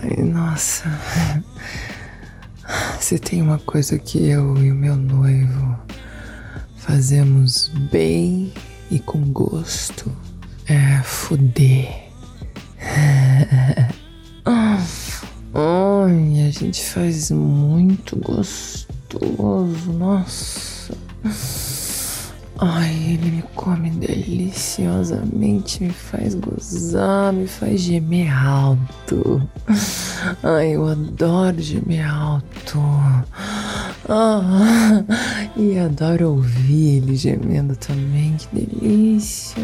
Ai, 0.00 0.22
nossa. 0.22 0.84
Se 3.00 3.18
tem 3.18 3.42
uma 3.42 3.58
coisa 3.58 3.98
que 3.98 4.28
eu 4.28 4.56
e 4.58 4.70
o 4.70 4.74
meu 4.74 4.94
noivo 4.94 5.76
fazemos 6.76 7.68
bem 7.90 8.52
e 8.90 9.00
com 9.00 9.20
gosto, 9.32 10.14
é 10.66 11.02
fuder. 11.02 12.10
Ai, 14.44 16.46
a 16.46 16.50
gente 16.50 16.84
faz 16.84 17.30
muito 17.30 18.14
gostoso, 18.16 19.92
nossa. 19.92 20.94
Ai, 22.60 23.12
ele 23.12 23.30
me 23.30 23.42
come 23.54 23.88
deliciosamente, 23.88 25.84
me 25.84 25.90
faz 25.90 26.34
gozar, 26.34 27.32
me 27.32 27.46
faz 27.46 27.80
gemer 27.80 28.32
alto. 28.36 29.48
Ai, 30.42 30.74
eu 30.74 30.88
adoro 30.88 31.62
gemer 31.62 32.04
alto. 32.04 32.80
Ah, 34.08 35.04
e 35.56 35.78
adoro 35.78 36.30
ouvir 36.30 36.96
ele 36.96 37.14
gemendo 37.14 37.76
também, 37.76 38.36
que 38.36 38.48
delícia. 38.52 39.62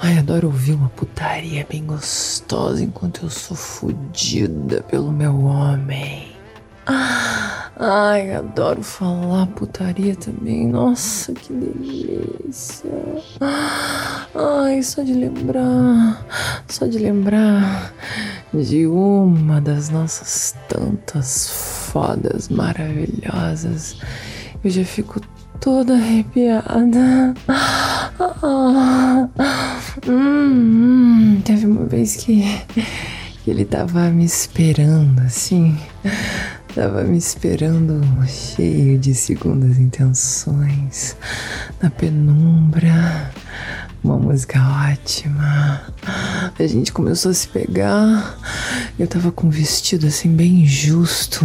Ai, 0.00 0.18
adoro 0.18 0.48
ouvir 0.48 0.72
uma 0.72 0.88
putaria 0.88 1.64
bem 1.70 1.84
gostosa 1.84 2.82
enquanto 2.82 3.22
eu 3.26 3.30
sou 3.30 3.56
fodida 3.56 4.82
pelo 4.82 5.12
meu 5.12 5.40
homem. 5.44 6.32
Ai, 7.80 8.34
adoro 8.34 8.82
falar 8.82 9.46
putaria 9.46 10.16
também. 10.16 10.66
Nossa, 10.66 11.32
que 11.32 11.52
delícia. 11.52 12.90
Ai, 14.34 14.82
só 14.82 15.04
de 15.04 15.12
lembrar, 15.14 16.26
só 16.66 16.86
de 16.86 16.98
lembrar 16.98 17.94
de 18.52 18.84
uma 18.84 19.60
das 19.60 19.90
nossas 19.90 20.56
tantas 20.68 21.48
fodas 21.92 22.48
maravilhosas, 22.48 23.96
eu 24.64 24.70
já 24.70 24.84
fico 24.84 25.20
toda 25.60 25.94
arrepiada. 25.94 27.34
hum, 30.04 30.08
hum, 30.08 31.40
teve 31.44 31.64
uma 31.64 31.84
vez 31.84 32.16
que, 32.16 32.42
que 33.44 33.50
ele 33.52 33.64
tava 33.64 34.10
me 34.10 34.24
esperando 34.24 35.20
assim 35.20 35.78
Tava 36.74 37.02
me 37.02 37.18
esperando 37.18 38.00
cheio 38.26 38.98
de 38.98 39.14
segundas 39.14 39.78
intenções, 39.78 41.16
na 41.82 41.90
penumbra, 41.90 43.32
uma 44.04 44.16
música 44.16 44.60
ótima. 44.92 45.82
A 46.58 46.66
gente 46.66 46.92
começou 46.92 47.30
a 47.30 47.34
se 47.34 47.48
pegar. 47.48 48.38
Eu 48.98 49.06
tava 49.06 49.32
com 49.32 49.46
um 49.46 49.50
vestido 49.50 50.06
assim 50.06 50.34
bem 50.34 50.66
justo. 50.66 51.44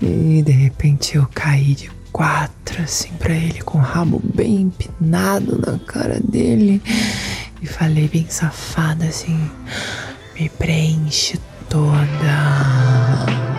E 0.00 0.42
de 0.42 0.52
repente 0.52 1.16
eu 1.16 1.26
caí 1.32 1.74
de 1.74 1.90
quatro 2.12 2.82
assim 2.82 3.12
para 3.18 3.32
ele 3.32 3.62
com 3.62 3.78
o 3.78 3.82
rabo 3.82 4.20
bem 4.34 4.62
empinado 4.62 5.58
na 5.58 5.78
cara 5.78 6.20
dele 6.20 6.82
e 7.62 7.66
falei 7.66 8.08
bem 8.08 8.26
safada 8.28 9.04
assim: 9.04 9.50
"Me 10.34 10.48
preenche 10.48 11.38
toda". 11.68 13.51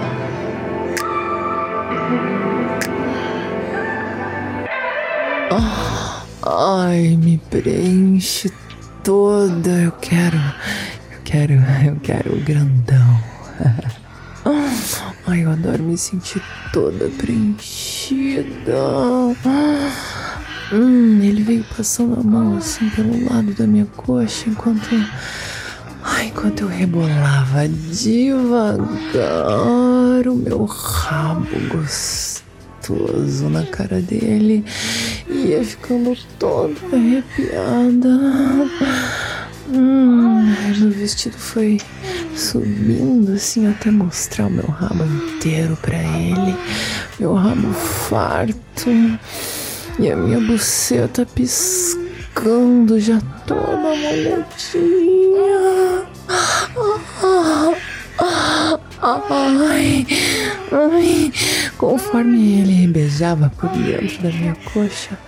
Ai, 6.46 7.18
me 7.18 7.38
preenche 7.50 8.52
toda. 9.03 9.69
Eu 9.69 9.91
quero, 9.94 10.38
eu 10.38 11.19
quero, 11.24 11.53
eu 11.86 11.96
quero 12.02 12.36
o 12.36 12.40
grandão. 12.41 13.19
Ai, 15.25 15.46
eu 15.46 15.52
adoro 15.52 15.84
me 15.84 15.97
sentir 15.97 16.41
toda 16.72 17.09
preenchida. 17.18 18.74
Hum, 20.72 21.22
ele 21.22 21.44
veio 21.44 21.66
passando 21.78 22.20
a 22.20 22.24
mão 22.24 22.58
assim 22.58 22.90
pelo 22.90 23.31
lado 23.31 23.53
da 23.53 23.66
minha 23.66 23.85
coxa 23.85 24.50
enquanto. 24.50 24.90
Ai, 26.03 26.28
enquanto 26.28 26.62
eu 26.62 26.68
rebolava 26.68 27.68
devagar 27.70 29.08
o 30.28 30.35
meu 30.35 30.66
rabo 30.66 31.47
gostoso 31.70 33.50
na 33.50 33.66
cara 33.66 34.02
dele 34.02 34.66
ia 35.34 35.64
ficando 35.64 36.18
toda 36.38 36.76
arrepiada. 36.92 38.10
Hum, 39.70 40.54
meu 40.80 40.92
vestido 40.92 41.38
foi 41.38 41.80
subindo 42.36 43.34
assim 43.34 43.68
até 43.68 43.90
mostrar 43.90 44.48
o 44.48 44.52
meu 44.52 44.68
rabo 44.68 45.04
inteiro 45.04 45.78
para 45.82 45.98
ele, 45.98 46.56
meu 47.20 47.34
rabo 47.34 47.74
farto 47.74 48.90
e 50.00 50.12
a 50.12 50.16
minha 50.16 50.40
buceta 50.40 51.26
piscando 51.26 53.00
já 53.00 53.22
toda 53.48 53.78
molhadinha. 53.78 54.44
Ai, 59.06 60.08
ai, 60.72 61.34
conforme 61.78 62.62
ele 62.62 62.88
beijava 62.88 63.52
por 63.59 63.69
dentro 63.72 64.24
da 64.24 64.30
minha 64.30 64.56
coxa, 64.74 65.19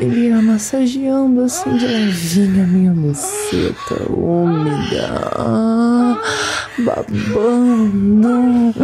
ele 0.00 0.26
ia 0.26 0.42
massageando 0.42 1.42
assim 1.42 1.76
de 1.76 1.86
levinho 1.86 2.64
a 2.64 2.66
minha 2.66 2.90
buceta 2.90 4.12
úmida, 4.12 5.30
babando. 6.78 8.74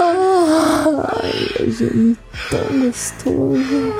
Ai, 0.00 1.48
eu 1.60 1.70
gemi 1.70 2.16
tão 2.50 2.80
gostoso, 2.80 3.94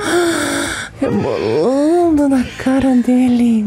rebolando 0.99 2.27
na 2.27 2.43
cara 2.57 2.93
dele. 2.93 3.63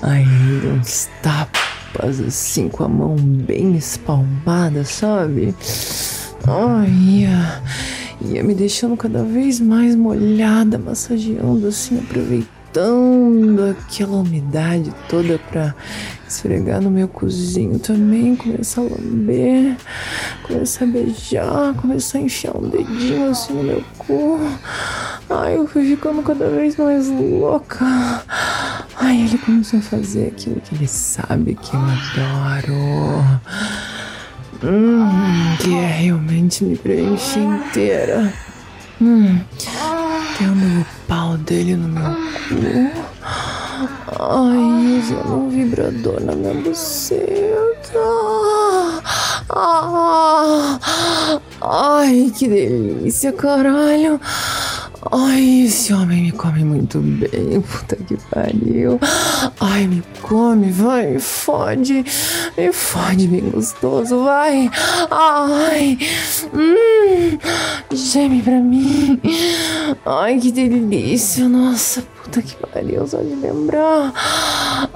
Ai, 0.00 0.24
uns 0.64 1.08
tapas 1.22 1.61
assim, 2.00 2.68
com 2.68 2.84
a 2.84 2.88
mão 2.88 3.16
bem 3.16 3.76
espalmada, 3.76 4.84
sabe? 4.84 5.54
Ai, 6.46 6.90
ia, 6.90 7.62
ia 8.20 8.42
me 8.42 8.54
deixando 8.54 8.96
cada 8.96 9.22
vez 9.22 9.60
mais 9.60 9.94
molhada, 9.94 10.78
massageando 10.78 11.68
assim, 11.68 11.98
aproveitando 11.98 13.70
aquela 13.70 14.16
umidade 14.16 14.92
toda 15.08 15.38
pra 15.50 15.74
esfregar 16.26 16.80
no 16.80 16.90
meu 16.90 17.06
cozinho 17.06 17.78
também, 17.78 18.34
começar 18.34 18.80
a 18.80 18.84
lamber, 18.84 19.76
começar 20.42 20.84
a 20.84 20.88
beijar, 20.88 21.74
começar 21.74 22.18
a 22.18 22.22
enfiar 22.22 22.56
um 22.56 22.68
dedinho 22.68 23.30
assim 23.30 23.52
no 23.52 23.62
meu 23.62 23.84
cu. 23.98 24.40
Ai, 25.28 25.56
eu 25.56 25.66
fui 25.66 25.84
ficando 25.84 26.22
cada 26.22 26.48
vez 26.48 26.76
mais 26.76 27.08
louca. 27.08 27.84
Ai, 29.04 29.22
ele 29.22 29.36
começou 29.38 29.80
a 29.80 29.82
fazer 29.82 30.28
aquilo 30.28 30.60
que 30.60 30.76
ele 30.76 30.86
sabe 30.86 31.56
que 31.56 31.74
eu 31.74 31.80
adoro. 31.80 33.40
Hum, 34.62 35.56
que 35.58 35.74
é 35.74 35.86
realmente 35.86 36.62
me 36.62 36.76
preencher 36.76 37.40
inteira. 37.40 38.32
Hum, 39.00 39.40
tendo 40.38 40.82
o 40.82 40.86
pau 41.08 41.36
dele 41.36 41.74
no 41.74 41.88
meu 41.88 42.12
cu. 42.12 43.02
Ai, 44.20 45.00
usando 45.00 45.34
um 45.34 45.48
vibrador 45.48 46.20
na 46.20 46.36
minha 46.36 46.54
buceta. 46.54 47.98
Ah, 49.50 50.78
ai, 51.60 52.32
que 52.38 52.46
delícia, 52.46 53.32
caralho. 53.32 54.20
Ai, 55.14 55.64
esse 55.66 55.92
homem 55.92 56.22
me 56.22 56.32
come 56.32 56.64
muito 56.64 56.98
bem. 56.98 57.60
Puta 57.60 57.96
que 57.96 58.16
pariu. 58.30 58.98
Ai, 59.60 59.86
me 59.86 60.02
come, 60.22 60.70
vai, 60.70 61.08
me 61.08 61.20
fode. 61.20 62.02
Me 62.56 62.72
fode 62.72 63.28
bem 63.28 63.50
gostoso, 63.50 64.24
vai. 64.24 64.70
Ai. 65.10 65.98
Hum. 66.54 67.38
Geme 67.92 68.40
pra 68.40 68.58
mim. 68.58 69.20
Ai, 70.06 70.38
que 70.38 70.50
delícia. 70.50 71.46
Nossa, 71.46 72.00
puta 72.00 72.40
que 72.40 72.56
pariu, 72.56 73.06
só 73.06 73.18
de 73.18 73.34
lembrar. 73.34 74.14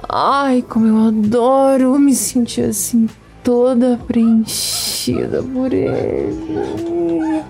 Ai, 0.09 0.65
como 0.67 0.87
eu 0.87 0.97
adoro 1.09 1.99
me 1.99 2.15
sentir 2.15 2.61
assim 2.63 3.07
toda 3.47 3.97
preenchida 4.05 5.41
por 5.41 5.71
ele. 5.71 7.45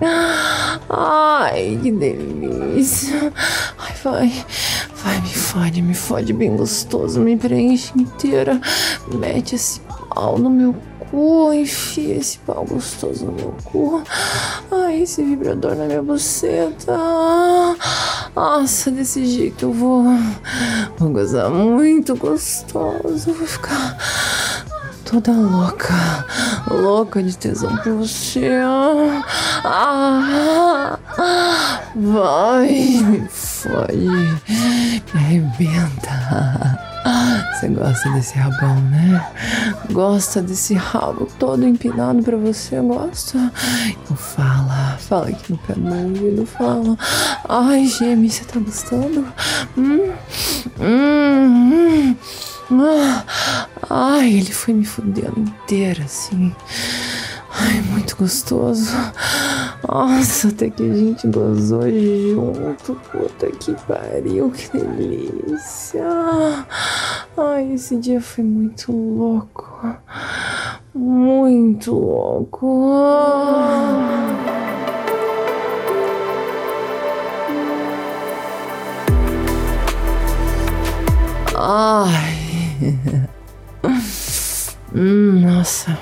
Ai, 0.88 1.76
que 1.82 1.90
delícia. 1.90 3.32
Ai, 3.76 3.92
vai. 4.04 4.46
Vai, 4.94 5.20
me 5.20 5.34
fode, 5.34 5.82
me 5.82 5.94
fode 5.94 6.32
bem 6.32 6.56
gostoso. 6.56 7.18
Me 7.18 7.36
preenche 7.36 7.92
inteira. 7.98 8.60
Mete 9.12 9.56
esse 9.56 9.80
pau 10.14 10.38
no 10.38 10.48
meu 10.48 10.72
cu. 11.10 11.52
Enfia 11.52 12.14
esse 12.14 12.38
pau 12.38 12.64
gostoso 12.64 13.26
no 13.26 13.32
meu 13.32 13.54
cu. 13.64 14.00
Ai, 14.70 15.02
esse 15.02 15.20
vibrador 15.24 15.74
na 15.74 15.86
minha 15.86 16.02
buceta. 16.02 16.96
Nossa, 18.36 18.92
desse 18.92 19.26
jeito 19.26 19.64
eu 19.64 19.72
vou. 19.72 20.04
Vou 20.96 21.10
gozar 21.10 21.50
muito 21.50 22.14
gostoso. 22.14 23.32
Vou 23.32 23.46
ficar 23.48 23.98
toda 25.10 25.32
louca, 25.32 26.26
louca 26.70 27.22
de 27.22 27.36
tesão 27.36 27.74
por 27.78 27.94
você. 27.94 28.60
Ah, 29.64 30.98
vai, 31.96 32.68
me 32.68 33.26
fode, 33.28 33.96
me 33.96 35.02
arrebenta. 35.14 36.78
Você 37.54 37.68
gosta 37.68 38.10
desse 38.10 38.38
rabão, 38.38 38.76
né? 38.82 39.26
Gosta 39.90 40.42
desse 40.42 40.74
rabo 40.74 41.26
todo 41.38 41.66
empinado 41.66 42.22
pra 42.22 42.36
você? 42.36 42.78
Gosta? 42.80 43.50
Então 43.88 44.16
fala, 44.16 44.98
fala 44.98 45.28
aqui 45.28 45.52
no 45.52 45.58
pé 45.58 45.72
do 45.72 45.80
meu 45.80 46.04
ouvido, 46.04 46.44
fala. 46.46 46.98
Ai, 47.48 47.86
geme, 47.86 48.30
você 48.30 48.44
tá 48.44 48.60
gostando? 48.60 49.26
Hum, 49.76 50.12
hum, 50.78 51.72
hum. 51.72 52.16
Ah, 52.70 53.24
ai, 53.90 54.34
ele 54.34 54.52
foi 54.52 54.74
me 54.74 54.84
fudendo 54.84 55.40
inteira, 55.40 56.04
assim. 56.04 56.54
Ai, 57.50 57.80
muito 57.90 58.16
gostoso. 58.16 58.92
Nossa, 59.86 60.48
até 60.48 60.70
que 60.70 60.82
a 60.82 60.94
gente 60.94 61.26
gozou 61.28 61.82
junto. 61.82 62.94
Puta 63.10 63.50
que 63.50 63.74
pariu, 63.86 64.50
que 64.50 64.68
delícia. 64.76 66.04
Ai, 67.36 67.72
esse 67.72 67.96
dia 67.96 68.20
foi 68.20 68.44
muito 68.44 68.92
louco. 68.92 69.96
Muito 70.94 71.92
louco. 71.94 72.92
Ai. 81.56 82.27
Nossa. 85.58 85.98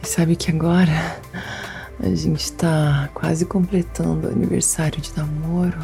E 0.00 0.06
sabe 0.06 0.36
que 0.36 0.48
agora 0.48 1.18
a 2.00 2.14
gente 2.14 2.52
tá 2.52 3.08
quase 3.12 3.44
completando 3.44 4.28
o 4.28 4.30
aniversário 4.30 5.00
de 5.00 5.10
namoro 5.16 5.78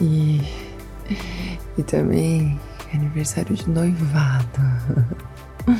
e, 0.00 0.40
e 1.78 1.82
também 1.84 2.60
aniversário 2.92 3.54
de 3.54 3.70
noivado. 3.70 4.60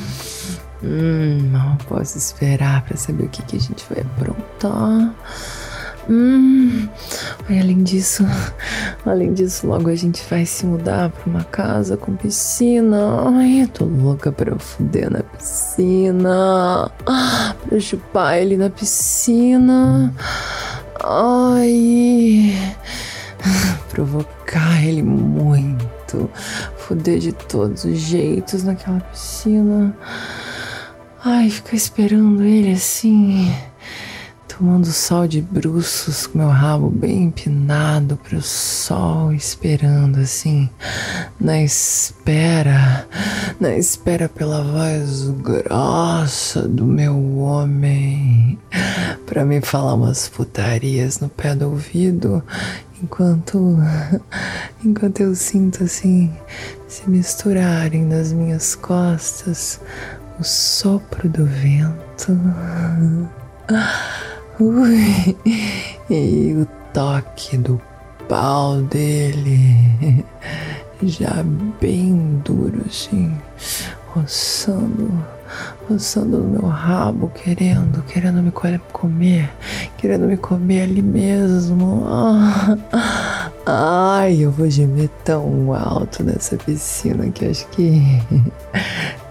hum, 0.80 1.50
mal 1.50 1.76
posso 1.88 2.16
esperar 2.16 2.82
para 2.82 2.96
saber 2.96 3.24
o 3.24 3.28
que, 3.28 3.42
que 3.42 3.56
a 3.56 3.60
gente 3.60 3.84
vai 3.90 4.02
aprontar. 4.02 5.12
Hum, 6.08 6.88
e 7.48 7.58
além 7.58 7.82
disso, 7.82 8.24
além 9.04 9.32
disso, 9.32 9.66
logo 9.66 9.90
a 9.90 9.94
gente 9.94 10.22
vai 10.28 10.46
se 10.46 10.64
mudar 10.64 11.10
para 11.10 11.30
uma 11.30 11.44
casa 11.44 11.96
com 11.96 12.16
piscina. 12.16 13.28
Ai, 13.28 13.62
eu 13.62 13.68
tô 13.68 13.84
louca 13.84 14.32
pra 14.32 14.58
fuder 14.58 15.10
na 15.10 15.22
piscina. 15.22 16.90
Pra 17.04 17.80
chupar 17.80 18.38
ele 18.38 18.56
na 18.56 18.70
piscina. 18.70 20.12
Ai, 21.02 22.54
provocar 23.90 24.82
ele 24.82 25.02
muito. 25.02 26.30
Fuder 26.76 27.18
de 27.18 27.32
todos 27.32 27.84
os 27.84 27.98
jeitos 27.98 28.64
naquela 28.64 29.00
piscina. 29.00 29.96
Ai, 31.22 31.50
ficar 31.50 31.76
esperando 31.76 32.42
ele 32.42 32.72
assim 32.72 33.52
tomando 34.60 34.92
sol 34.92 35.26
de 35.26 35.40
bruços 35.40 36.26
com 36.26 36.36
meu 36.36 36.48
rabo 36.48 36.90
bem 36.90 37.24
empinado 37.24 38.18
para 38.18 38.36
o 38.36 38.42
sol, 38.42 39.32
esperando 39.32 40.20
assim, 40.20 40.68
na 41.40 41.62
espera, 41.62 43.08
na 43.58 43.74
espera 43.74 44.28
pela 44.28 44.62
voz 44.62 45.30
grossa 45.40 46.68
do 46.68 46.84
meu 46.84 47.38
homem 47.38 48.58
para 49.24 49.46
me 49.46 49.62
falar 49.62 49.94
umas 49.94 50.28
putarias 50.28 51.20
no 51.20 51.30
pé 51.30 51.54
do 51.54 51.70
ouvido, 51.70 52.44
enquanto 53.02 53.78
enquanto 54.84 55.20
eu 55.20 55.34
sinto 55.34 55.84
assim 55.84 56.30
se 56.86 57.08
misturarem 57.08 58.04
nas 58.04 58.30
minhas 58.30 58.74
costas 58.74 59.80
o 60.38 60.44
sopro 60.44 61.30
do 61.30 61.46
vento. 61.46 62.38
E 66.10 66.54
o 66.54 66.66
toque 66.92 67.56
do 67.56 67.80
pau 68.28 68.82
dele. 68.82 70.24
Já 71.02 71.42
bem 71.80 72.42
duro 72.44 72.82
assim, 72.86 73.32
roçando, 74.08 75.10
roçando 75.88 76.36
no 76.36 76.50
meu 76.50 76.68
rabo, 76.68 77.30
querendo, 77.30 78.02
querendo 78.02 78.42
me 78.42 78.52
comer, 78.92 79.50
querendo 79.96 80.26
me 80.26 80.36
comer 80.36 80.82
ali 80.82 81.00
mesmo. 81.00 82.04
Ai, 83.64 84.44
eu 84.44 84.50
vou 84.50 84.68
gemer 84.68 85.08
tão 85.24 85.72
alto 85.72 86.22
nessa 86.22 86.56
piscina 86.56 87.30
que 87.30 87.46
acho 87.46 87.66
que 87.68 88.02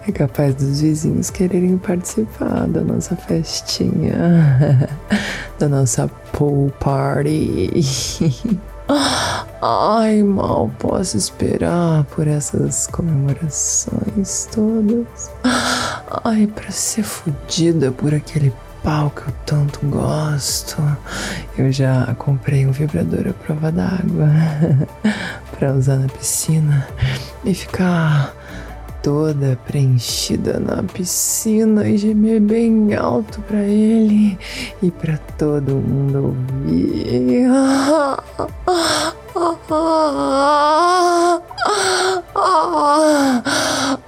é 0.09 0.11
capaz 0.11 0.56
dos 0.56 0.81
vizinhos 0.81 1.29
quererem 1.29 1.77
participar 1.77 2.67
da 2.67 2.81
nossa 2.81 3.15
festinha, 3.15 4.89
da 5.59 5.69
nossa 5.69 6.07
pool 6.31 6.71
party. 6.79 7.69
Ai, 9.62 10.24
mal 10.24 10.72
posso 10.79 11.15
esperar 11.15 12.03
por 12.05 12.27
essas 12.27 12.88
comemorações 12.88 14.50
todas. 14.51 15.29
Ai, 16.24 16.48
pra 16.48 16.72
ser 16.72 17.03
fodida 17.03 17.91
por 17.91 18.15
aquele 18.15 18.51
pau 18.84 19.12
que 19.12 19.22
eu 19.22 19.34
tanto 19.45 19.79
gosto. 19.86 20.81
Eu 21.55 21.72
já 21.72 22.15
comprei 22.17 22.65
um 22.65 22.72
vibrador 22.72 23.27
à 23.27 23.34
prova 23.34 23.72
d'água 23.72 24.29
pra 25.55 25.74
usar 25.74 25.98
na 25.98 26.07
piscina 26.07 26.88
e 27.45 27.53
ficar 27.53 28.34
toda 29.01 29.58
preenchida 29.65 30.60
na 30.60 30.84
piscina 30.84 31.88
e 31.88 31.98
gemer 31.98 32.39
bem 32.41 32.94
alto 32.96 33.41
para 33.41 33.62
ele 33.63 34.38
e 34.82 34.91
para 34.91 35.18
todo 35.38 35.75
mundo 35.75 36.36
ouvir. 36.65 37.46